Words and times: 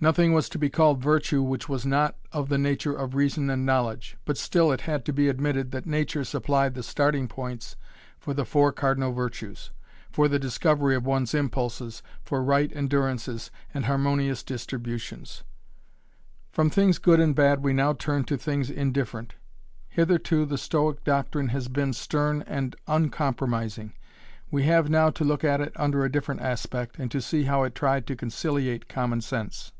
Nothing 0.00 0.32
was 0.32 0.48
to 0.50 0.60
be 0.60 0.70
called 0.70 1.02
virtue 1.02 1.42
which 1.42 1.68
was 1.68 1.84
not 1.84 2.14
of 2.30 2.48
the 2.48 2.56
nature 2.56 2.94
of 2.94 3.16
reason 3.16 3.50
and 3.50 3.66
knowledge, 3.66 4.16
but 4.24 4.38
still 4.38 4.70
it 4.70 4.82
had 4.82 5.04
to 5.06 5.12
be 5.12 5.28
admitted 5.28 5.72
that 5.72 5.86
nature 5.86 6.22
supplied 6.22 6.74
the 6.74 6.84
starting 6.84 7.26
points 7.26 7.74
for 8.16 8.32
the 8.32 8.44
four 8.44 8.70
cardinal 8.70 9.12
virtues 9.12 9.72
for 10.12 10.28
the 10.28 10.38
discovery 10.38 10.94
of 10.94 11.04
one's 11.04 11.34
impulses, 11.34 12.00
for 12.24 12.44
right 12.44 12.70
endurances 12.76 13.50
and 13.74 13.86
harmonious 13.86 14.44
distributions. 14.44 15.42
From 16.52 16.70
things 16.70 17.00
good 17.00 17.18
and 17.18 17.34
bad 17.34 17.64
we 17.64 17.72
now 17.72 17.92
turn 17.92 18.22
to 18.26 18.36
things 18.36 18.70
indifferent. 18.70 19.34
Hitherto 19.88 20.46
the 20.46 20.58
Stoic 20.58 21.02
doctrine 21.02 21.48
has 21.48 21.66
been 21.66 21.92
stern 21.92 22.42
and 22.42 22.76
uncompromising. 22.86 23.94
We 24.48 24.62
have 24.62 24.88
now 24.88 25.10
to 25.10 25.24
look 25.24 25.42
at 25.42 25.60
it 25.60 25.72
under 25.74 26.04
a 26.04 26.12
different 26.12 26.40
aspect, 26.42 27.00
and 27.00 27.10
to 27.10 27.20
see 27.20 27.42
how 27.42 27.64
it 27.64 27.74
tried 27.74 28.06
to 28.06 28.14
conciliate 28.14 28.88
common 28.88 29.22
sense. 29.22 29.72